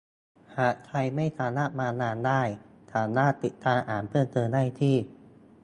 [0.57, 2.41] หากใครไม่สามารถมางานได้
[2.93, 4.95] สามารถติดตามอ่านเพิ่มเติมได้ที่